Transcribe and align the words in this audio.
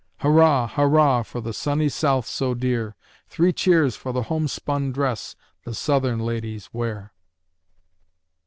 Hurrah, 0.21 0.67
hurrah! 0.69 1.21
For 1.21 1.41
the 1.41 1.53
sunny 1.53 1.87
South 1.87 2.25
so 2.25 2.55
dear. 2.55 2.95
Three 3.29 3.53
cheers 3.53 3.95
for 3.95 4.11
the 4.11 4.23
homespun 4.23 4.91
dress 4.91 5.35
The 5.63 5.75
Southern 5.75 6.21
ladies 6.21 6.71
wear. 6.73 7.13